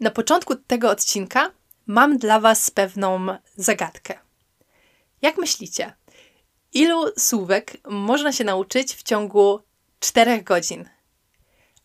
[0.00, 1.50] Na początku tego odcinka
[1.86, 4.18] mam dla Was pewną zagadkę.
[5.22, 5.92] Jak myślicie,
[6.72, 9.60] ilu słówek można się nauczyć w ciągu
[10.00, 10.88] 4 godzin?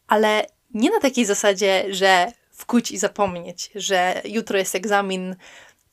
[0.07, 5.35] Ale nie na takiej zasadzie, że wkuć i zapomnieć, że jutro jest egzamin,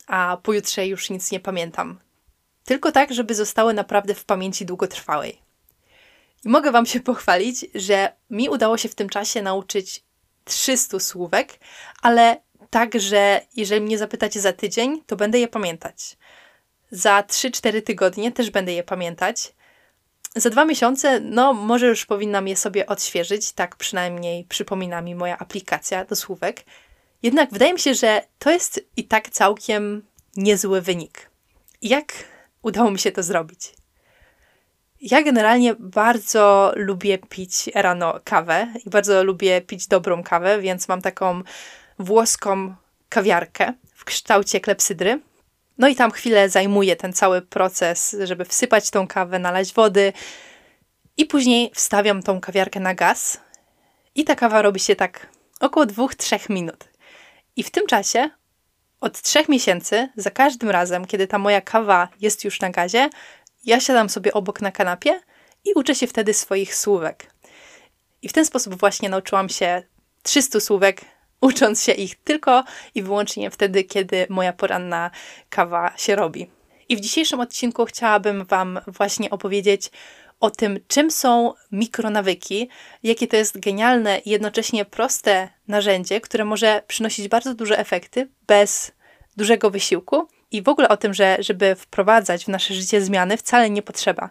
[0.07, 2.01] a pojutrze już nic nie pamiętam.
[2.65, 5.43] Tylko tak, żeby zostały naprawdę w pamięci długotrwałej.
[6.45, 10.05] I mogę Wam się pochwalić, że mi udało się w tym czasie nauczyć
[10.49, 11.59] 300 słówek,
[12.03, 12.37] ale
[12.71, 16.17] tak, że jeżeli mnie zapytacie za tydzień, to będę je pamiętać.
[16.91, 19.55] Za 3-4 tygodnie też będę je pamiętać.
[20.37, 25.39] Za dwa miesiące, no może już powinnam je sobie odświeżyć, tak przynajmniej przypomina mi moja
[25.39, 26.65] aplikacja do słówek.
[27.23, 30.03] Jednak wydaje mi się, że to jest i tak całkiem
[30.37, 31.31] niezły wynik.
[31.83, 32.13] Jak
[32.63, 33.78] udało mi się to zrobić?
[35.01, 41.03] Ja generalnie bardzo lubię pić rano kawę i bardzo lubię pić dobrą kawę, więc mam
[41.03, 41.43] taką
[41.99, 42.75] włoską
[43.09, 45.21] kawiarkę w kształcie klepsydry.
[45.79, 50.13] No i tam chwilę zajmuje ten cały proces, żeby wsypać tą kawę, nalać wody
[51.17, 53.41] i później wstawiam tą kawiarkę na gaz
[54.15, 55.27] i ta kawa robi się tak
[55.61, 56.89] około 2-3 minut.
[57.57, 58.31] I w tym czasie
[59.01, 63.11] od trzech miesięcy, za każdym razem, kiedy ta moja kawa jest już na gazie,
[63.65, 65.21] ja siadam sobie obok na kanapie
[65.65, 67.35] i uczę się wtedy swoich słówek.
[68.23, 69.83] I w ten sposób właśnie nauczyłam się
[70.23, 71.01] 300 słówek,
[71.41, 72.65] ucząc się ich tylko
[72.95, 75.11] i wyłącznie wtedy, kiedy moja poranna
[75.51, 76.51] kawa się robi.
[76.89, 79.91] I w dzisiejszym odcinku chciałabym Wam właśnie opowiedzieć
[80.41, 82.69] o tym, czym są mikronawyki,
[83.03, 88.93] jakie to jest genialne i jednocześnie proste narzędzie, które może przynosić bardzo duże efekty bez
[89.37, 93.71] dużego wysiłku i w ogóle o tym, że żeby wprowadzać w nasze życie zmiany, wcale
[93.71, 94.31] nie potrzeba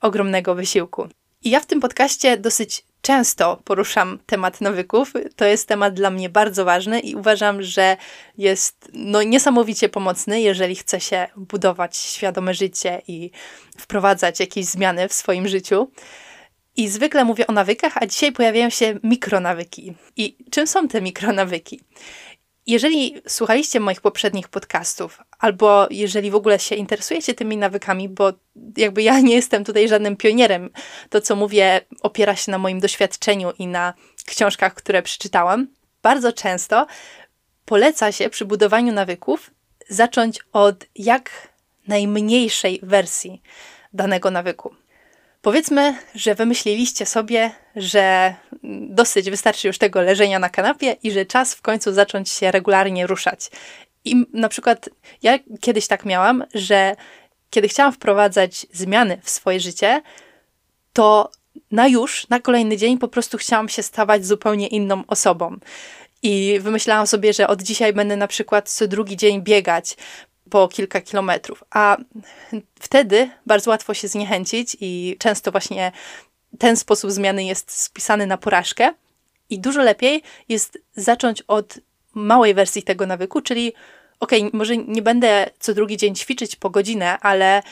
[0.00, 1.08] ogromnego wysiłku.
[1.44, 5.12] I ja w tym podcaście dosyć często poruszam temat nawyków.
[5.36, 7.96] To jest temat dla mnie bardzo ważny i uważam, że
[8.38, 13.30] jest no, niesamowicie pomocny, jeżeli chce się budować świadome życie i
[13.78, 15.90] wprowadzać jakieś zmiany w swoim życiu.
[16.76, 19.94] I zwykle mówię o nawykach, a dzisiaj pojawiają się mikronawyki.
[20.16, 21.80] I czym są te mikronawyki?
[22.66, 28.32] Jeżeli słuchaliście moich poprzednich podcastów, albo jeżeli w ogóle się interesujecie tymi nawykami, bo
[28.76, 30.70] jakby ja nie jestem tutaj żadnym pionierem,
[31.10, 33.94] to co mówię opiera się na moim doświadczeniu i na
[34.26, 35.66] książkach, które przeczytałam,
[36.02, 36.86] bardzo często
[37.64, 39.50] poleca się przy budowaniu nawyków
[39.88, 41.48] zacząć od jak
[41.88, 43.42] najmniejszej wersji
[43.92, 44.74] danego nawyku.
[45.42, 48.34] Powiedzmy, że wymyśliliście sobie, że
[48.88, 53.06] dosyć wystarczy już tego leżenia na kanapie i że czas w końcu zacząć się regularnie
[53.06, 53.50] ruszać.
[54.04, 54.88] I na przykład
[55.22, 56.96] ja kiedyś tak miałam, że
[57.50, 60.02] kiedy chciałam wprowadzać zmiany w swoje życie,
[60.92, 61.30] to
[61.70, 65.56] na już, na kolejny dzień po prostu chciałam się stawać zupełnie inną osobą.
[66.22, 69.96] I wymyślałam sobie, że od dzisiaj będę na przykład co drugi dzień biegać,
[70.52, 71.64] po kilka kilometrów.
[71.70, 71.96] A
[72.80, 75.92] wtedy bardzo łatwo się zniechęcić i często właśnie
[76.58, 78.94] ten sposób zmiany jest spisany na porażkę.
[79.50, 81.78] I dużo lepiej jest zacząć od
[82.14, 83.72] małej wersji tego nawyku, czyli
[84.20, 87.62] ok, może nie będę co drugi dzień ćwiczyć po godzinę, ale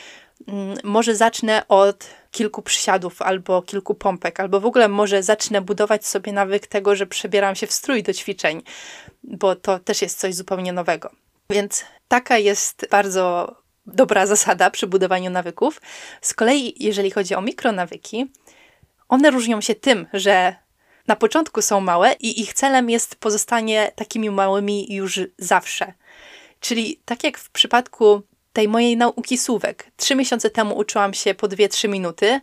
[0.47, 6.07] mm, może zacznę od kilku przysiadów albo kilku pompek, albo w ogóle może zacznę budować
[6.07, 8.61] sobie nawyk tego, że przebieram się w strój do ćwiczeń,
[9.23, 11.11] bo to też jest coś zupełnie nowego.
[11.49, 13.55] Więc taka jest bardzo
[13.85, 15.81] dobra zasada przy budowaniu nawyków.
[16.21, 18.31] Z kolei, jeżeli chodzi o mikronawyki,
[19.09, 20.55] one różnią się tym, że
[21.07, 25.93] na początku są małe i ich celem jest pozostanie takimi małymi już zawsze.
[26.59, 28.21] Czyli tak jak w przypadku
[28.53, 29.91] tej mojej nauki słówek.
[29.97, 32.41] Trzy miesiące temu uczyłam się po 2-3 minuty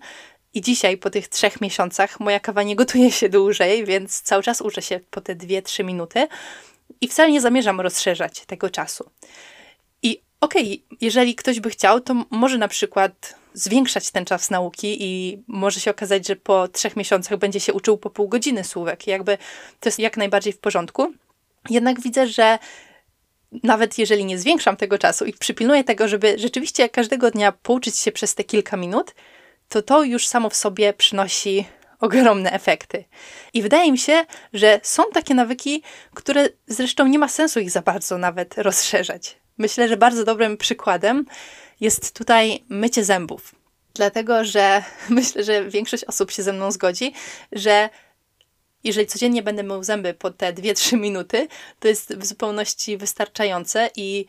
[0.55, 4.61] i dzisiaj po tych trzech miesiącach moja kawa nie gotuje się dłużej, więc cały czas
[4.61, 6.29] uczę się po te 2-3 minuty
[7.01, 9.11] i wcale nie zamierzam rozszerzać tego czasu.
[10.41, 15.43] Okej, okay, jeżeli ktoś by chciał, to może na przykład zwiększać ten czas nauki i
[15.47, 19.07] może się okazać, że po trzech miesiącach będzie się uczył po pół godziny słówek.
[19.07, 19.39] Jakby
[19.81, 21.13] to jest jak najbardziej w porządku.
[21.71, 22.59] Jednak widzę, że
[23.63, 28.13] nawet jeżeli nie zwiększam tego czasu i przypilnuję tego, żeby rzeczywiście każdego dnia pouczyć się
[28.13, 29.15] przez te kilka minut,
[29.69, 31.65] to to już samo w sobie przynosi
[32.01, 33.05] ogromne efekty.
[33.55, 35.83] I wydaje mi się, że są takie nawyki,
[36.15, 39.37] które zresztą nie ma sensu ich za bardzo nawet rozszerzać.
[39.59, 41.25] Myślę, że bardzo dobrym przykładem
[41.81, 43.55] jest tutaj mycie zębów.
[43.95, 47.13] Dlatego, że myślę, że większość osób się ze mną zgodzi,
[47.53, 47.91] że
[48.85, 51.49] jeżeli codziennie będę mył zęby po te 2-3 minuty,
[51.81, 54.27] to jest w zupełności wystarczające i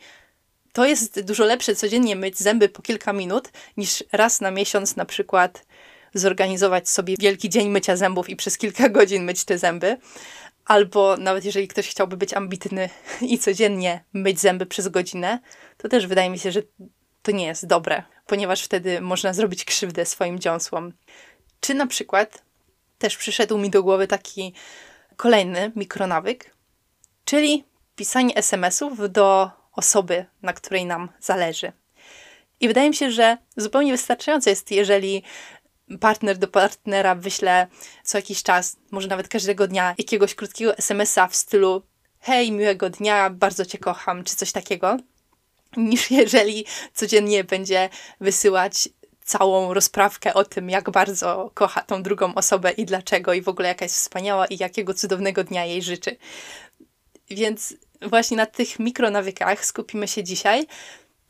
[0.72, 5.04] to jest dużo lepsze codziennie myć zęby po kilka minut, niż raz na miesiąc na
[5.04, 5.66] przykład
[6.14, 9.96] zorganizować sobie wielki dzień mycia zębów i przez kilka godzin myć te zęby.
[10.70, 12.88] Albo nawet jeżeli ktoś chciałby być ambitny
[13.20, 15.38] i codziennie myć zęby przez godzinę,
[15.76, 16.62] to też wydaje mi się, że
[17.22, 20.92] to nie jest dobre, ponieważ wtedy można zrobić krzywdę swoim dziąsłom.
[21.60, 22.42] Czy na przykład
[22.98, 24.54] też przyszedł mi do głowy taki
[25.16, 26.56] kolejny mikronawyk,
[27.24, 27.64] czyli
[27.96, 31.72] pisanie SMS-ów do osoby, na której nam zależy.
[32.60, 35.22] I wydaje mi się, że zupełnie wystarczające jest, jeżeli
[35.98, 37.66] partner do partnera wyśle
[38.04, 41.82] co jakiś czas, może nawet każdego dnia, jakiegoś krótkiego SMS-a w stylu
[42.20, 44.96] hej, miłego dnia, bardzo cię kocham, czy coś takiego,
[45.76, 46.64] niż jeżeli
[46.94, 47.88] codziennie będzie
[48.20, 48.88] wysyłać
[49.24, 53.68] całą rozprawkę o tym, jak bardzo kocha tą drugą osobę i dlaczego, i w ogóle
[53.68, 56.16] jaka jest wspaniała i jakiego cudownego dnia jej życzy.
[57.30, 60.66] Więc właśnie na tych mikronawykach skupimy się dzisiaj.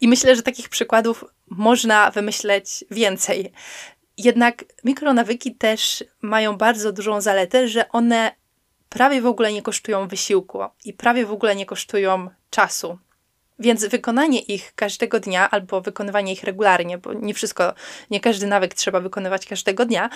[0.01, 3.53] I myślę, że takich przykładów można wymyśleć więcej.
[4.19, 8.33] Jednak mikronawyki też mają bardzo dużą zaletę, że one
[8.89, 12.99] prawie w ogóle nie kosztują wysiłku i prawie w ogóle nie kosztują czasu.
[13.59, 17.75] Więc wykonanie ich każdego dnia albo wykonywanie ich regularnie, bo nie wszystko,
[18.11, 20.11] nie każdy nawyk trzeba wykonywać każdego dnia,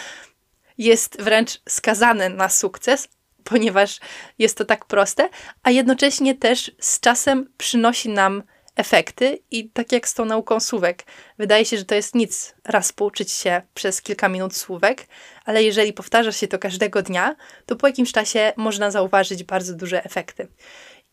[0.78, 3.08] jest wręcz skazane na sukces,
[3.44, 4.00] ponieważ
[4.38, 5.28] jest to tak proste,
[5.62, 8.42] a jednocześnie też z czasem przynosi nam
[8.76, 11.04] efekty i tak jak z tą nauką słówek,
[11.38, 15.06] wydaje się, że to jest nic raz pouczyć się przez kilka minut słówek,
[15.44, 17.36] ale jeżeli powtarza się to każdego dnia,
[17.66, 20.48] to po jakimś czasie można zauważyć bardzo duże efekty.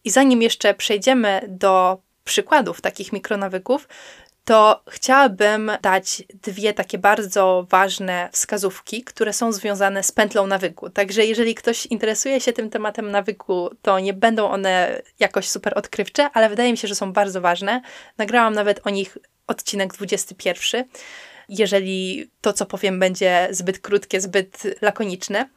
[0.04, 3.88] I zanim jeszcze przejdziemy do przykładów takich mikronawyków,
[4.46, 10.90] to chciałabym dać dwie takie bardzo ważne wskazówki, które są związane z pętlą nawyku.
[10.90, 16.30] Także jeżeli ktoś interesuje się tym tematem nawyku, to nie będą one jakoś super odkrywcze,
[16.34, 17.82] ale wydaje mi się, że są bardzo ważne.
[18.18, 19.18] Nagrałam nawet o nich
[19.48, 20.86] odcinek 21.
[21.50, 25.50] Jeżeli to, co powiem, będzie zbyt krótkie, zbyt lakoniczne.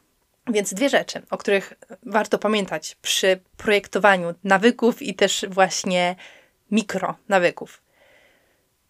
[0.47, 1.73] Więc dwie rzeczy, o których
[2.05, 6.15] warto pamiętać przy projektowaniu nawyków i też właśnie
[6.71, 7.84] mikronawyków.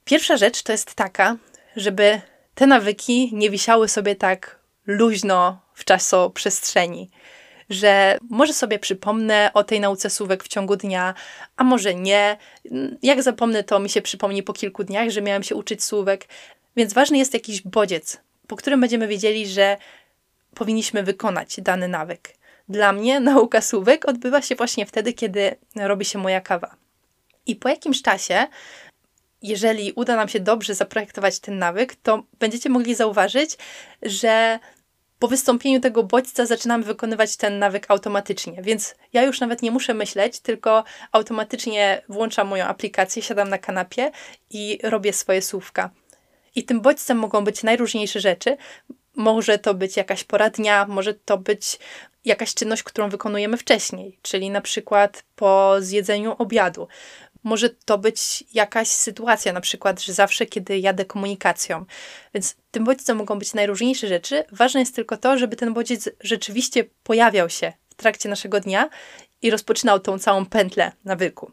[0.06, 1.38] Pierwsza rzecz to jest taka,
[1.76, 2.22] żeby
[2.56, 7.10] te nawyki nie wisiały sobie tak luźno w czasoprzestrzeni,
[7.70, 11.14] że może sobie przypomnę o tej nauce słówek w ciągu dnia,
[11.58, 12.38] a może nie.
[13.04, 16.28] Jak zapomnę, to mi się przypomni po kilku dniach, że miałem się uczyć słówek,
[16.76, 18.18] więc ważny jest jakiś bodziec,
[18.48, 19.78] po którym będziemy wiedzieli, że
[20.56, 22.36] powinniśmy wykonać dany nawyk.
[22.70, 26.76] Dla mnie nauka słówek odbywa się właśnie wtedy, kiedy robi się moja kawa.
[27.48, 28.48] I po jakimś czasie
[29.48, 33.58] jeżeli uda nam się dobrze zaprojektować ten nawyk, to będziecie mogli zauważyć,
[34.02, 34.60] że
[35.20, 39.94] po wystąpieniu tego bodźca zaczynamy wykonywać ten nawyk automatycznie, więc ja już nawet nie muszę
[39.94, 44.12] myśleć, tylko automatycznie włączam moją aplikację, siadam na kanapie
[44.50, 45.90] i robię swoje słówka.
[46.56, 48.58] I tym bodźcem mogą być najróżniejsze rzeczy.
[49.16, 51.80] Może to być jakaś pora dnia, może to być
[52.26, 56.88] jakaś czynność, którą wykonujemy wcześniej, czyli na przykład po zjedzeniu obiadu.
[57.46, 61.86] Może to być jakaś sytuacja, na przykład, że zawsze, kiedy jadę komunikacją.
[62.34, 64.44] Więc tym bodźcem mogą być najróżniejsze rzeczy.
[64.52, 68.90] Ważne jest tylko to, żeby ten bodziec rzeczywiście pojawiał się w trakcie naszego dnia
[69.42, 71.52] i rozpoczynał tą całą pętlę nawyku.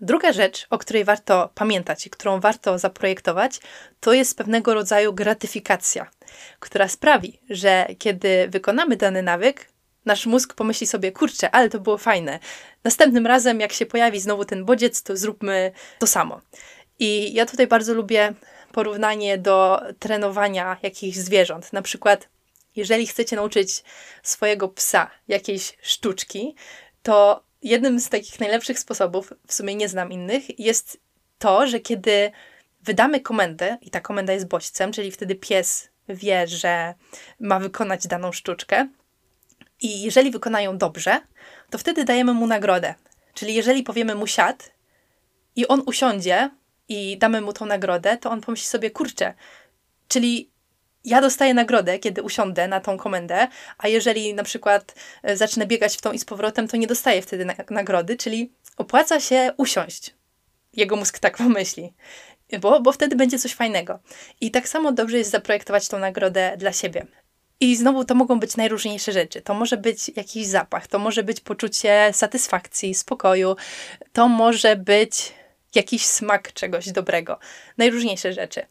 [0.00, 3.60] Druga rzecz, o której warto pamiętać i którą warto zaprojektować,
[4.00, 6.10] to jest pewnego rodzaju gratyfikacja,
[6.60, 9.66] która sprawi, że kiedy wykonamy dany nawyk,
[10.08, 12.38] nasz mózg pomyśli sobie, kurczę, ale to było fajne.
[12.84, 16.40] Następnym razem, jak się pojawi znowu ten bodziec, to zróbmy to samo.
[16.98, 18.34] I ja tutaj bardzo lubię
[18.72, 21.72] porównanie do trenowania jakichś zwierząt.
[21.72, 22.28] Na przykład,
[22.76, 23.84] jeżeli chcecie nauczyć
[24.22, 26.54] swojego psa jakiejś sztuczki,
[27.02, 31.00] to jednym z takich najlepszych sposobów, w sumie nie znam innych, jest
[31.38, 32.32] to, że kiedy
[32.82, 36.94] wydamy komendę, i ta komenda jest bodźcem, czyli wtedy pies wie, że
[37.40, 38.88] ma wykonać daną sztuczkę,
[39.80, 41.20] i jeżeli wykonają dobrze,
[41.70, 42.94] to wtedy dajemy mu nagrodę.
[43.34, 44.70] Czyli jeżeli powiemy mu siad
[45.56, 46.50] i on usiądzie
[46.88, 49.34] i damy mu tą nagrodę, to on pomyśli sobie, kurczę,
[50.08, 50.50] czyli
[51.04, 55.96] ja dostaję nagrodę, kiedy usiądę na tą komendę, a jeżeli na przykład e, zacznę biegać
[55.96, 60.14] w tą i z powrotem, to nie dostaję wtedy na nagrody, czyli opłaca się usiąść.
[60.72, 61.94] Jego mózg tak pomyśli,
[62.60, 63.98] bo, bo wtedy będzie coś fajnego.
[64.40, 67.06] I tak samo dobrze jest zaprojektować tą nagrodę dla siebie.
[67.60, 69.42] I znowu to mogą być najróżniejsze rzeczy.
[69.42, 73.56] To może być jakiś zapach, to może być poczucie satysfakcji, spokoju,
[74.12, 75.32] to może być
[75.74, 77.38] jakiś smak czegoś dobrego.
[77.78, 78.66] Najróżniejsze rzeczy.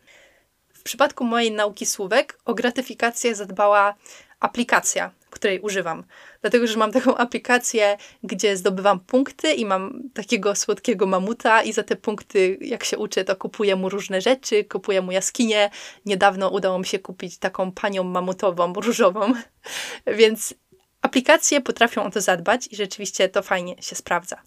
[0.74, 3.96] W przypadku mojej nauki słówek o gratyfikację zadbała
[4.40, 6.04] aplikacja, której używam.
[6.42, 11.84] Dlatego, że mam taką aplikację, gdzie zdobywam punkty i mam takiego słodkiego mamuta i za
[11.84, 15.70] te punkty, jak się uczę, to kupuję mu różne rzeczy, kupuję mu jaskinię.
[16.06, 19.34] Niedawno udało mi się kupić taką panią mamutową, różową,
[20.20, 20.54] więc
[21.02, 24.42] aplikacje potrafią o to zadbać i rzeczywiście to fajnie się sprawdza.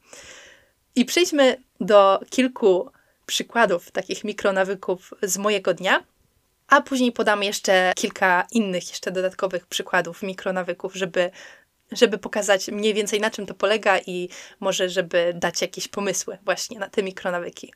[0.95, 2.91] I przejdźmy do kilku
[3.27, 6.05] przykładów takich mikronawyków z mojego dnia,
[6.71, 11.31] a później podam jeszcze kilka innych, jeszcze dodatkowych przykładów mikronawyków, żeby,
[11.93, 14.29] żeby pokazać mniej więcej na czym to polega i
[14.61, 17.73] może, żeby dać jakieś pomysły właśnie na te mikronawyki.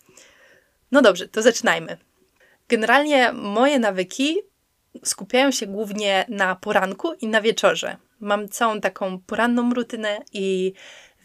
[0.93, 1.97] No dobrze, to zaczynajmy.
[2.69, 4.39] Generalnie moje nawyki
[5.05, 7.97] skupiają się głównie na poranku i na wieczorze.
[8.21, 10.73] Mam całą taką poranną rutynę i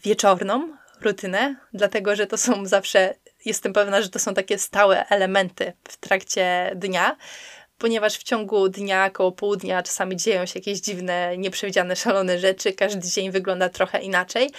[0.04, 5.72] wieczorną rutynę, dlatego że to są zawsze, jestem pewna, że to są takie stałe elementy
[5.88, 7.16] w trakcie dnia,
[7.80, 13.08] ponieważ w ciągu dnia, koło południa czasami dzieją się jakieś dziwne, nieprzewidziane, szalone rzeczy, każdy
[13.08, 14.50] dzień wygląda trochę inaczej,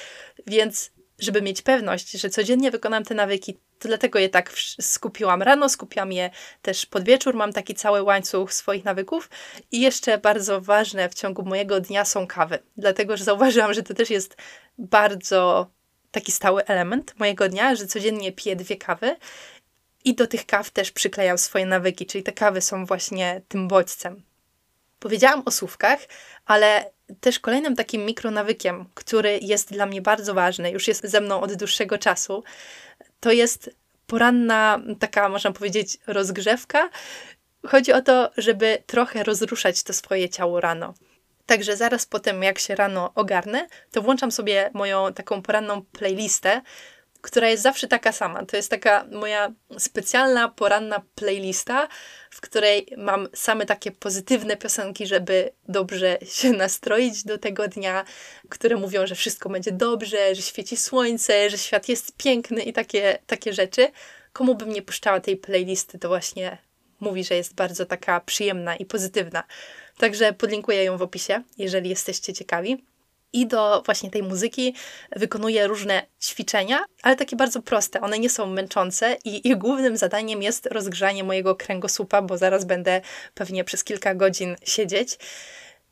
[0.48, 4.52] więc żeby mieć pewność, że codziennie wykonam te nawyki, to dlatego je tak
[4.82, 5.42] skupiłam.
[5.42, 6.30] Rano, skupiam je
[6.62, 9.30] też pod wieczór, mam taki cały łańcuch swoich nawyków
[9.72, 13.94] i jeszcze bardzo ważne w ciągu mojego dnia są kawy, dlatego że zauważyłam, że to
[13.94, 14.38] też jest
[14.78, 15.68] bardzo
[16.12, 19.16] taki stały element mojego dnia, że codziennie piję dwie kawy
[20.06, 24.24] i do tych kaw też przyklejam swoje nawyki, czyli te kawy są właśnie tym bodźcem.
[25.00, 26.00] Powiedziałam o słówkach,
[26.46, 26.92] ale
[27.22, 31.54] też kolejnym takim mikronawykiem, który jest dla mnie bardzo ważny, już jest ze mną od
[31.54, 32.44] dłuższego czasu,
[33.20, 33.70] to jest
[34.08, 36.90] poranna, taka można powiedzieć, rozgrzewka.
[37.68, 40.94] Chodzi o to, żeby trochę rozruszać to swoje ciało rano.
[41.46, 46.62] Także zaraz po tym, jak się rano ogarnę, to włączam sobie moją taką poranną playlistę,
[47.22, 48.46] która jest zawsze taka sama.
[48.46, 51.88] To jest taka moja specjalna poranna playlista,
[52.30, 58.06] w której mam same takie pozytywne piosenki, żeby dobrze się nastroić do tego dnia,
[58.50, 63.20] które mówią, że wszystko będzie dobrze, że świeci słońce, że świat jest piękny i takie,
[63.28, 63.88] takie rzeczy.
[64.34, 66.58] Komu bym nie puszczała tej playlisty, to właśnie
[67.00, 69.44] mówi, że jest bardzo taka przyjemna i pozytywna.
[69.98, 72.91] Także podlinkuję ją w opisie, jeżeli jesteście ciekawi.
[73.34, 74.76] I do właśnie tej muzyki
[75.16, 78.02] wykonuję różne ćwiczenia, ale takie bardzo proste.
[78.02, 83.02] One nie są męczące i ich głównym zadaniem jest rozgrzanie mojego kręgosłupa, bo zaraz będę
[83.34, 85.18] pewnie przez kilka godzin siedzieć.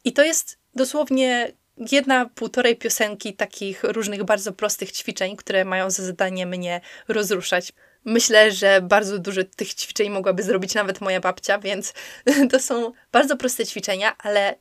[0.04, 1.52] I to jest dosłownie
[1.92, 7.74] jedna, półtorej piosenki takich różnych bardzo prostych ćwiczeń, które mają za zadanie mnie rozruszać.
[8.06, 11.94] Myślę, że bardzo dużo tych ćwiczeń mogłaby zrobić nawet moja babcia, więc
[12.52, 14.56] to są bardzo proste ćwiczenia, ale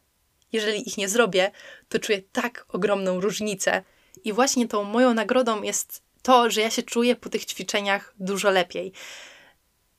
[0.53, 1.51] jeżeli ich nie zrobię,
[1.89, 3.83] to czuję tak ogromną różnicę.
[4.25, 8.51] I właśnie tą moją nagrodą jest to, że ja się czuję po tych ćwiczeniach dużo
[8.51, 8.93] lepiej.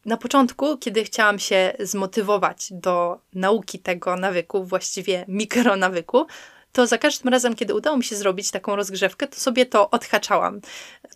[0.06, 6.28] Na początku, kiedy chciałam się zmotywować do nauki tego nawyku, właściwie mikronawyku,
[6.72, 10.62] to za każdym razem, kiedy udało mi się zrobić taką rozgrzewkę, to sobie to odhaczałam.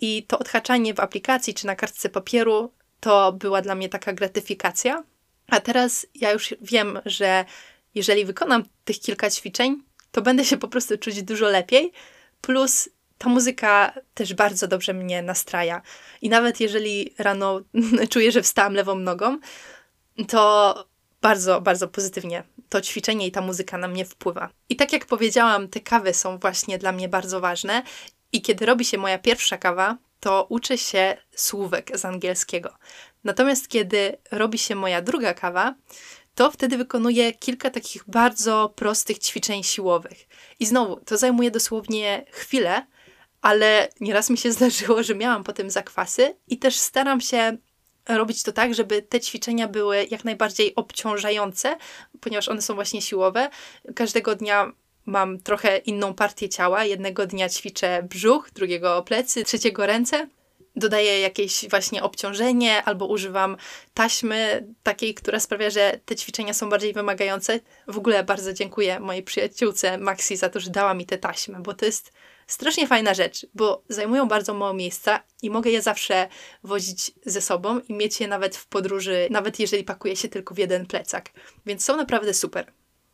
[0.02, 5.04] I to odhaczanie w aplikacji czy na kartce papieru to była dla mnie taka gratyfikacja.
[5.48, 7.46] A teraz ja już wiem, że
[7.96, 11.92] jeżeli wykonam tych kilka ćwiczeń, to będę się po prostu czuć dużo lepiej.
[12.42, 15.82] Plus ta muzyka też bardzo dobrze mnie nastraja.
[16.22, 17.62] I nawet jeżeli rano
[18.12, 19.38] czuję, że wstałam lewą nogą,
[20.28, 20.76] to
[21.22, 24.50] bardzo, bardzo pozytywnie to ćwiczenie i ta muzyka na mnie wpływa.
[24.70, 27.84] I tak jak powiedziałam, te kawy są właśnie dla mnie bardzo ważne.
[28.32, 32.74] I kiedy robi się moja pierwsza kawa, to uczę się słówek z angielskiego.
[33.24, 35.76] Natomiast kiedy robi się moja druga kawa,
[36.36, 40.28] to wtedy wykonuję kilka takich bardzo prostych ćwiczeń siłowych.
[40.60, 42.86] I znowu, to zajmuje dosłownie chwilę,
[43.42, 47.58] ale nieraz mi się zdarzyło, że miałam potem zakwasy i też staram się
[48.10, 51.78] robić to tak, żeby te ćwiczenia były jak najbardziej obciążające,
[52.20, 53.50] ponieważ one są właśnie siłowe.
[53.96, 54.72] Każdego dnia
[55.06, 56.86] mam trochę inną partię ciała.
[56.86, 60.28] Jednego dnia ćwiczę brzuch, drugiego plecy, trzeciego ręce
[60.75, 63.58] dodaję jakieś właśnie obciążenie albo używam
[63.94, 67.60] taśmy takiej, która sprawia, że te ćwiczenia są bardziej wymagające.
[67.88, 71.74] W ogóle bardzo dziękuję mojej przyjaciółce Maxi za to, że dała mi te taśmy, bo
[71.74, 72.12] to jest
[72.48, 76.27] strasznie fajna rzecz, bo zajmują bardzo mało miejsca i mogę je zawsze
[76.63, 80.58] wozić ze sobą i mieć je nawet w podróży, nawet jeżeli pakuję się tylko w
[80.58, 81.30] jeden plecak.
[81.65, 82.74] Więc są naprawdę super.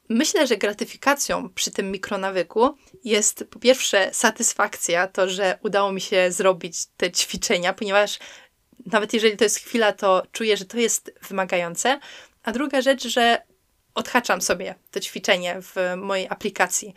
[0.09, 6.31] Myślę, że gratyfikacją przy tym mikronawyku jest po pierwsze satysfakcja, to, że udało mi się
[6.31, 8.19] zrobić te ćwiczenia, ponieważ
[8.85, 11.99] nawet jeżeli to jest chwila, to czuję, że to jest wymagające.
[12.43, 13.41] A druga rzecz, że
[13.95, 16.93] odhaczam sobie to ćwiczenie w mojej aplikacji.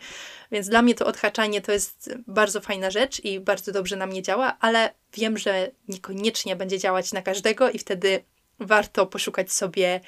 [0.51, 4.21] Więc dla mnie to odhaczanie to jest bardzo fajna rzecz i bardzo dobrze na mnie
[4.21, 8.23] działa, ale wiem, że niekoniecznie będzie działać na każdego i wtedy
[8.59, 10.01] warto poszukać sobie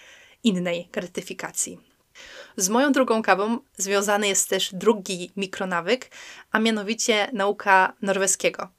[0.43, 1.94] innej gratyfikacji.
[2.57, 6.11] Z moją drugą kawą związany jest też drugi mikronawyk,
[6.51, 8.69] a mianowicie nauka norweskiego.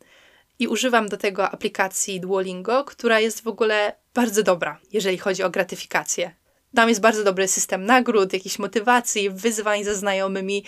[0.59, 5.51] I używam do tego aplikacji Duolingo, która jest w ogóle bardzo dobra, jeżeli chodzi o
[5.51, 6.35] gratyfikację.
[6.75, 10.65] Tam jest bardzo dobry system nagród, jakichś motywacji, wyzwań ze znajomymi.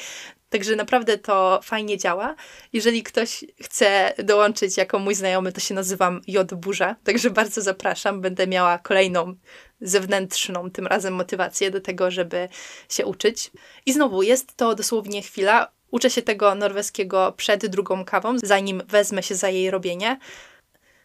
[0.50, 2.34] Także naprawdę to fajnie działa.
[2.72, 8.20] Jeżeli ktoś chce dołączyć jako mój znajomy, to się nazywam J Burza, także bardzo zapraszam.
[8.20, 9.34] Będę miała kolejną
[9.80, 12.48] zewnętrzną tym razem motywację do tego, żeby
[12.88, 13.50] się uczyć.
[13.86, 15.70] I znowu jest to dosłownie chwila.
[15.90, 20.18] Uczę się tego norweskiego przed drugą kawą, zanim wezmę się za jej robienie.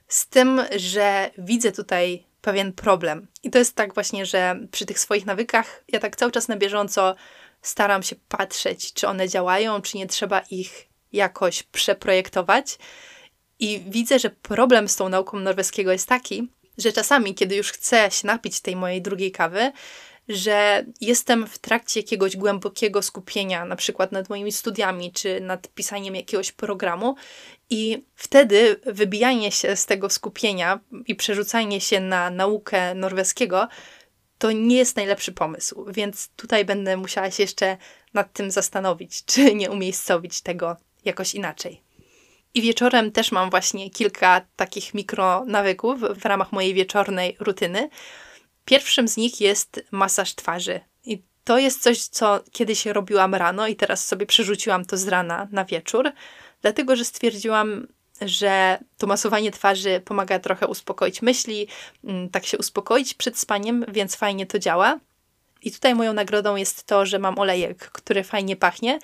[0.07, 3.27] Z tym, że widzę tutaj pewien problem.
[3.43, 6.57] I to jest tak właśnie, że przy tych swoich nawykach ja tak cały czas na
[6.57, 7.15] bieżąco
[7.63, 12.77] staram się patrzeć, czy one działają, czy nie trzeba ich jakoś przeprojektować.
[13.59, 18.11] I widzę, że problem z tą nauką norweskiego jest taki, że czasami, kiedy już chcę
[18.11, 19.71] się napić tej mojej drugiej kawy,
[20.29, 26.15] że jestem w trakcie jakiegoś głębokiego skupienia, na przykład nad moimi studiami, czy nad pisaniem
[26.15, 27.15] jakiegoś programu,
[27.69, 33.67] i wtedy wybijanie się z tego skupienia i przerzucanie się na naukę norweskiego
[34.43, 37.77] to nie jest najlepszy pomysł, więc tutaj będę musiała się jeszcze
[38.13, 41.81] nad tym zastanowić, czy nie umiejscowić tego jakoś inaczej.
[42.53, 47.89] I wieczorem też mam właśnie kilka takich mikronawyków w ramach mojej wieczornej rutyny.
[48.65, 50.79] Pierwszym z nich jest masaż twarzy.
[51.05, 55.47] I to jest coś, co kiedyś robiłam rano i teraz sobie przerzuciłam to z rana
[55.51, 56.11] na wieczór,
[56.61, 57.87] dlatego że stwierdziłam,
[58.21, 61.67] że to masowanie twarzy pomaga trochę uspokoić myśli,
[62.03, 64.99] mm, tak się uspokoić przed spaniem, więc fajnie to działa.
[65.61, 68.99] I tutaj moją nagrodą jest to, że mam olejek, który fajnie pachnie.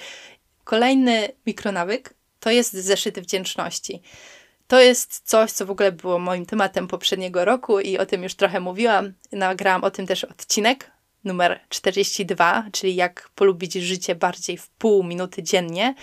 [0.64, 4.02] Kolejny mikronawyk to jest zeszyty wdzięczności.
[4.68, 8.36] To jest coś, co w ogóle było moim tematem poprzedniego roku i o tym już
[8.36, 9.14] trochę mówiłam.
[9.32, 10.92] Nagrałam o tym też odcinek
[11.24, 15.96] numer 42, czyli jak polubić życie bardziej w pół minuty dziennie.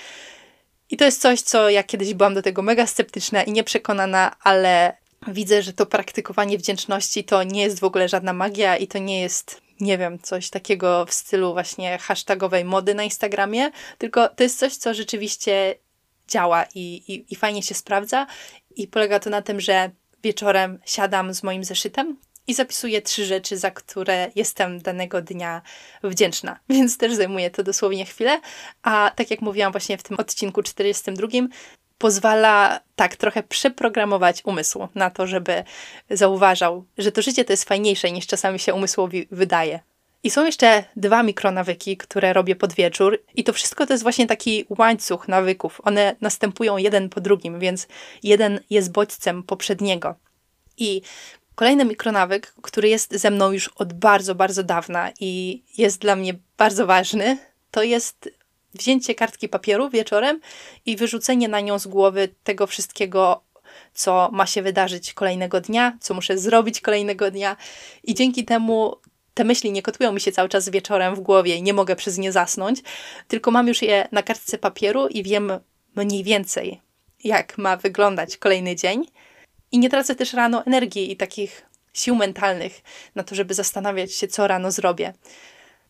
[0.91, 4.97] I to jest coś, co ja kiedyś byłam do tego mega sceptyczna i nieprzekonana, ale
[5.29, 9.21] widzę, że to praktykowanie wdzięczności to nie jest w ogóle żadna magia i to nie
[9.21, 14.59] jest, nie wiem, coś takiego w stylu właśnie hashtagowej mody na Instagramie, tylko to jest
[14.59, 15.75] coś, co rzeczywiście
[16.29, 18.27] działa i, i, i fajnie się sprawdza.
[18.77, 19.91] I polega to na tym, że
[20.23, 22.17] wieczorem siadam z moim zeszytem
[22.47, 25.63] i zapisuję trzy rzeczy, za które jestem danego dnia
[26.05, 26.59] wdzięczna.
[26.69, 28.41] Więc też zajmuje to dosłownie chwilę.
[28.83, 31.29] A tak jak mówiłam właśnie w tym odcinku 42,
[31.99, 35.65] pozwala tak trochę przeprogramować umysł na to, żeby
[36.11, 39.81] zauważał, że to życie to jest fajniejsze niż czasami się umysłowi wydaje.
[40.23, 44.27] I są jeszcze dwa mikronawyki, które robię pod wieczór, i to wszystko to jest właśnie
[44.27, 45.81] taki łańcuch nawyków.
[45.85, 47.89] One następują jeden po drugim, więc
[48.23, 50.15] jeden jest bodźcem poprzedniego.
[50.77, 51.03] I
[51.57, 56.35] kolejny mikronawyk, który jest ze mną już od bardzo, bardzo dawna i jest dla mnie
[56.59, 57.39] bardzo ważny,
[57.71, 58.31] to jest
[58.75, 60.41] wzięcie kartki papieru wieczorem
[60.87, 63.43] i wyrzucenie na nią z głowy tego wszystkiego,
[63.95, 67.57] co ma się wydarzyć kolejnego dnia, co muszę zrobić kolejnego dnia.
[68.05, 68.97] I dzięki temu
[69.35, 72.19] te myśli nie kotują mi się cały czas wieczorem w głowie i nie mogę przez
[72.19, 72.83] nie zasnąć,
[73.29, 75.53] tylko mam już je na kartce papieru i wiem
[75.97, 76.81] mniej więcej,
[77.25, 79.07] jak ma wyglądać kolejny dzień.
[79.77, 82.83] I nie tracę też rano energii i takich sił mentalnych
[83.15, 85.13] na to, żeby zastanawiać się, co rano zrobię.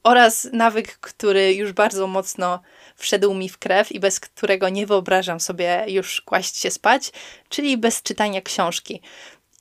[0.03, 2.61] Oraz nawyk, który już bardzo mocno
[2.97, 7.13] wszedł mi w krew i bez którego nie wyobrażam sobie już kłaść się spać,
[7.49, 9.01] czyli bez czytania książki.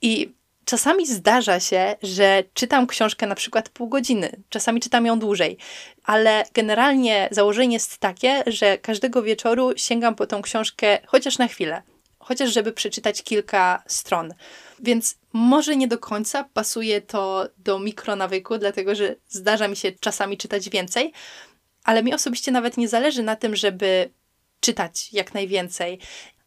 [0.01, 0.33] I
[0.65, 5.57] Czasami zdarza się, że czytam książkę na przykład pół godziny, czasami czytam ją dłużej,
[6.03, 11.81] ale generalnie założenie jest takie, że każdego wieczoru sięgam po tą książkę chociaż na chwilę,
[12.25, 14.33] chociaż żeby przeczytać kilka stron.
[14.79, 20.37] Więc może nie do końca pasuje to do mikronawyku, dlatego że zdarza mi się czasami
[20.37, 21.13] czytać więcej,
[21.83, 24.09] ale mi osobiście nawet nie zależy na tym, żeby
[24.59, 25.99] czytać jak najwięcej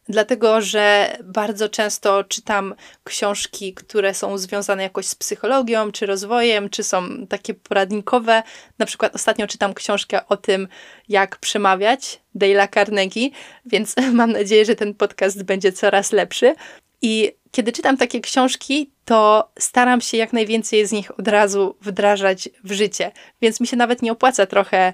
[0.09, 6.83] dlatego że bardzo często czytam książki, które są związane jakoś z psychologią, czy rozwojem, czy
[6.83, 8.43] są takie poradnikowe.
[8.79, 10.67] Na przykład ostatnio czytam książkę o tym,
[11.09, 13.29] jak przemawiać Dale'a Carnegie,
[13.65, 16.55] więc mam nadzieję, że ten podcast będzie coraz lepszy.
[17.01, 22.49] I kiedy czytam takie książki, to staram się jak najwięcej z nich od razu wdrażać
[22.63, 23.11] w życie.
[23.41, 24.93] Więc mi się nawet nie opłaca trochę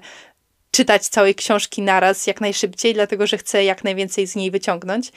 [0.76, 5.12] czytać całej książki naraz jak najszybciej, dlatego że chcę jak najwięcej z niej wyciągnąć.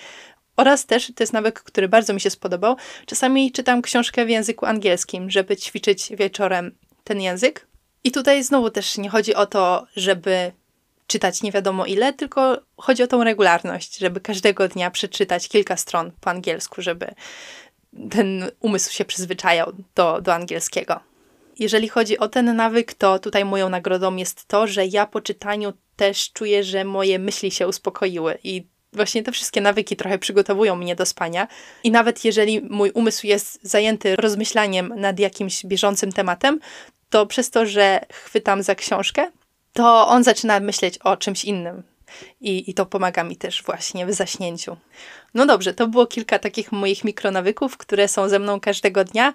[0.58, 4.65] Oraz też, to jest nawyk, który bardzo mi się spodobał, czasami czytam książkę w języku
[4.65, 7.67] angielskim, żeby ćwiczyć wieczorem ten język.
[8.04, 10.52] I tutaj znowu też nie chodzi o to, żeby
[11.08, 16.12] czytać nie wiadomo ile, tylko chodzi o tą regularność, żeby każdego dnia przeczytać kilka stron
[16.22, 17.13] po angielsku, żeby
[18.12, 21.09] ten umysł się przyzwyczajał do, do angielskiego
[21.60, 25.74] jeżeli chodzi o ten nawyk, to tutaj moją nagrodą jest to, że ja po czytaniu
[25.95, 30.95] też czuję, że moje myśli się uspokoiły i właśnie te wszystkie nawyki trochę przygotowują mnie
[30.95, 31.48] do spania.
[31.84, 36.60] I nawet jeżeli mój umysł jest zajęty rozmyślaniem nad jakimś bieżącym tematem,
[37.10, 39.32] to przez to, że chwytam za książkę,
[39.74, 41.84] to on zaczyna myśleć o czymś innym.
[42.41, 44.78] I, I to pomaga mi też właśnie w zaśnięciu.
[45.34, 49.34] No dobrze, to było kilka takich moich mikronawyków, które są ze mną każdego dnia.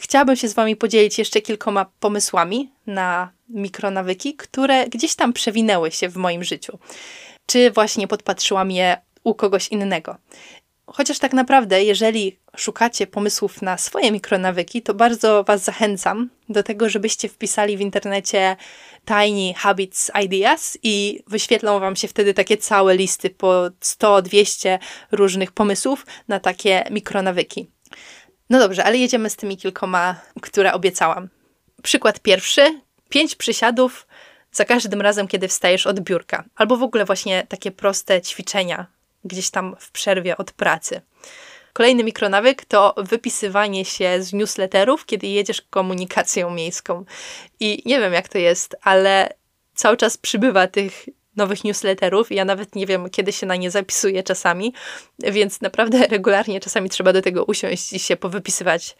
[0.00, 6.08] Chciałabym się z Wami podzielić jeszcze kilkoma pomysłami na mikronawyki, które gdzieś tam przewinęły się
[6.08, 6.78] w moim życiu.
[7.46, 10.16] Czy właśnie podpatrzyłam je u kogoś innego.
[10.86, 16.88] Chociaż tak naprawdę, jeżeli szukacie pomysłów na swoje mikronawyki, to bardzo Was zachęcam do tego,
[16.88, 18.56] żebyście wpisali w internecie
[19.06, 24.78] Tiny Habits Ideas i wyświetlą Wam się wtedy takie całe listy po 100-200
[25.12, 27.70] różnych pomysłów na takie mikronawyki.
[28.50, 31.28] No dobrze, ale jedziemy z tymi kilkoma, które obiecałam.
[31.82, 34.06] Przykład pierwszy: pięć przysiadów
[34.52, 38.86] za każdym razem, kiedy wstajesz od biurka, albo w ogóle właśnie takie proste ćwiczenia
[39.24, 41.00] gdzieś tam w przerwie od pracy.
[41.72, 47.04] Kolejny mikronawyk to wypisywanie się z newsletterów, kiedy jedziesz komunikacją miejską.
[47.60, 49.28] I nie wiem, jak to jest, ale
[49.74, 52.32] cały czas przybywa tych nowych newsletterów.
[52.32, 54.74] Ja nawet nie wiem, kiedy się na nie zapisuję czasami,
[55.18, 58.96] więc naprawdę regularnie czasami trzeba do tego usiąść i się powypisywać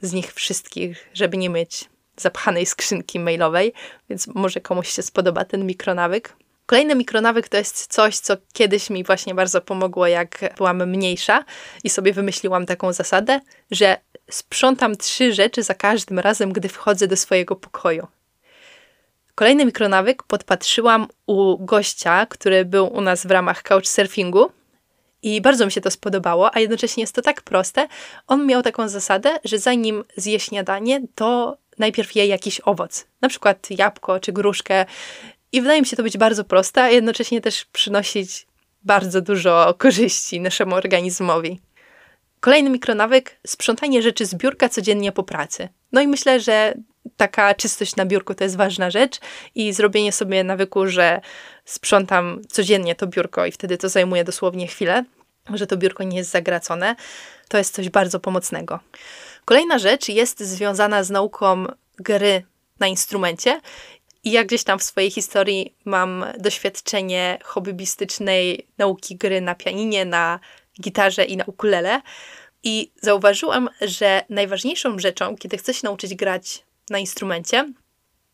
[0.00, 3.72] z nich wszystkich, żeby nie mieć zapchanej skrzynki mailowej,
[4.10, 6.36] więc może komuś się spodoba ten mikronawyk.
[6.66, 11.44] Kolejny mikronawyk to jest coś, co kiedyś mi właśnie bardzo pomogło, jak byłam mniejsza
[11.84, 13.96] i sobie wymyśliłam taką zasadę, że
[14.30, 18.06] sprzątam trzy rzeczy za każdym razem, gdy wchodzę do swojego pokoju.
[19.34, 24.50] Kolejny mikronawyk podpatrzyłam u gościa, który był u nas w ramach couchsurfingu
[25.22, 27.88] i bardzo mi się to spodobało, a jednocześnie jest to tak proste.
[28.26, 33.66] On miał taką zasadę, że zanim zje śniadanie, to najpierw je jakiś owoc, na przykład
[33.70, 34.86] jabłko czy gruszkę
[35.52, 38.46] i wydaje mi się to być bardzo proste, a jednocześnie też przynosić
[38.82, 41.60] bardzo dużo korzyści naszemu organizmowi.
[42.40, 45.68] Kolejny mikronawyk sprzątanie rzeczy z biurka codziennie po pracy.
[45.94, 46.74] No i myślę, że
[47.16, 49.20] taka czystość na biurku to jest ważna rzecz
[49.54, 51.20] i zrobienie sobie nawyku, że
[51.64, 55.04] sprzątam codziennie to biurko i wtedy to zajmuje dosłownie chwilę,
[55.54, 56.96] że to biurko nie jest zagracone,
[57.48, 58.80] to jest coś bardzo pomocnego.
[59.44, 61.66] Kolejna rzecz jest związana z nauką
[61.98, 62.42] gry
[62.80, 63.60] na instrumencie
[64.24, 70.40] i ja gdzieś tam w swojej historii mam doświadczenie hobbystycznej nauki gry na pianinie, na
[70.80, 72.00] gitarze i na ukulele.
[72.64, 77.72] I zauważyłam, że najważniejszą rzeczą, kiedy chcę się nauczyć grać na instrumencie,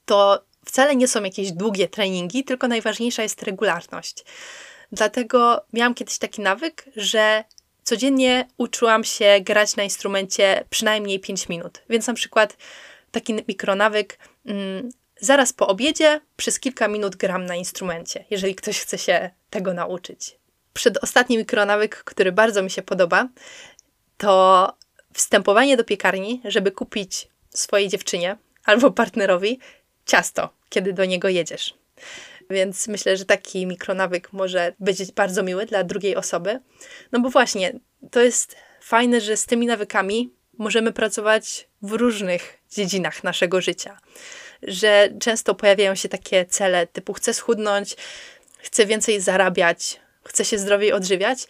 [0.07, 4.25] to wcale nie są jakieś długie treningi, tylko najważniejsza jest regularność.
[4.93, 7.45] Dlatego miałam kiedyś taki nawyk, że
[7.83, 11.83] codziennie uczyłam się grać na instrumencie przynajmniej 5 minut.
[11.90, 12.57] Więc na przykład
[13.11, 14.90] taki mikronawyk, mm,
[15.21, 20.37] zaraz po obiedzie przez kilka minut gram na instrumencie, jeżeli ktoś chce się tego nauczyć.
[20.73, 23.29] Przedostatni mikronawyk, który bardzo mi się podoba,
[24.20, 24.72] to
[25.14, 29.59] wstępowanie do piekarni, żeby kupić swojej dziewczynie albo partnerowi
[30.06, 31.74] ciasto, kiedy do niego jedziesz.
[32.50, 36.61] Więc myślę, że taki mikronawyk może być bardzo miły dla drugiej osoby.
[37.12, 37.72] No bo właśnie,
[38.11, 43.98] to jest fajne, że z tymi nawykami możemy pracować w różnych dziedzinach naszego życia
[44.62, 47.96] że często pojawiają się takie cele typu chcę schudnąć,
[48.59, 51.46] chcę więcej zarabiać, chcę się zdrowiej odżywiać,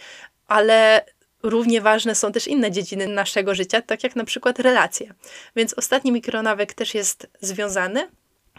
[0.46, 1.04] ale
[1.42, 5.14] równie ważne są też inne dziedziny naszego życia, tak jak na przykład relacje.
[5.56, 8.10] Więc ostatni mikronawyk też jest związany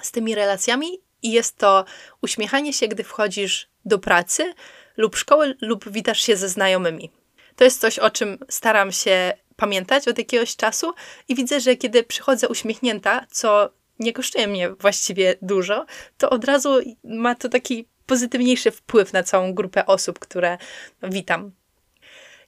[0.02, 0.88] z tymi relacjami
[1.22, 1.86] i jest to
[2.22, 4.54] uśmiechanie się, gdy wchodzisz do pracy
[4.98, 7.12] lub szkoły lub witasz się ze znajomymi.
[7.56, 10.94] To jest coś, o czym staram się pamiętać od jakiegoś czasu
[11.28, 15.86] i widzę, że kiedy przychodzę uśmiechnięta, co nie kosztuje mnie właściwie dużo,
[16.18, 20.58] to od razu ma to taki pozytywniejszy wpływ na całą grupę osób, które
[21.04, 21.52] witam.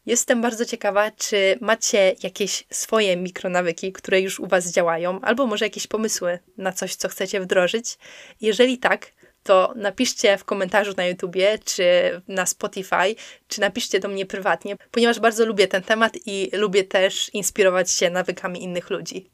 [0.06, 5.66] Jestem bardzo ciekawa, czy macie jakieś swoje mikronawyki, które już u Was działają, albo może
[5.66, 7.98] jakieś pomysły na coś, co chcecie wdrożyć.
[8.42, 9.12] Jeżeli tak,
[9.44, 11.84] to napiszcie w komentarzu na YouTubie, czy
[12.28, 13.16] na Spotify,
[13.48, 18.10] czy napiszcie do mnie prywatnie, ponieważ bardzo lubię ten temat i lubię też inspirować się
[18.10, 19.30] nawykami innych ludzi.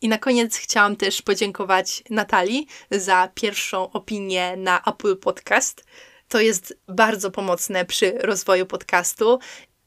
[0.00, 5.84] I na koniec chciałam też podziękować Natalii za pierwszą opinię na Apple Podcast.
[6.28, 9.38] To jest bardzo pomocne przy rozwoju podcastu.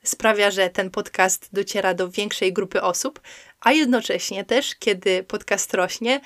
[0.04, 3.22] Sprawia, że ten podcast dociera do większej grupy osób,
[3.60, 6.22] a jednocześnie też, kiedy podcast rośnie,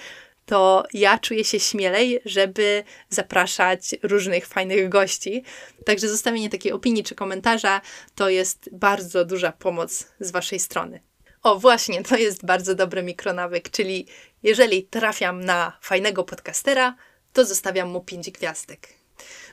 [0.46, 5.44] to ja czuję się śmielej, żeby zapraszać różnych fajnych gości.
[5.86, 7.82] Także zostawienie takiej opinii czy komentarza
[8.16, 11.00] to jest bardzo duża pomoc z Waszej strony.
[11.44, 14.08] O, właśnie, to jest bardzo dobry mikronawyk, czyli
[14.44, 16.96] jeżeli trafiam na fajnego podcastera,
[17.34, 18.88] to zostawiam mu 5 gwiazdek.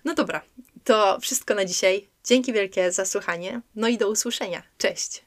[0.05, 0.43] No dobra,
[0.85, 2.12] to wszystko na dzisiaj.
[2.25, 4.63] Dzięki wielkie za słuchanie, no i do usłyszenia.
[4.79, 5.21] Cześć!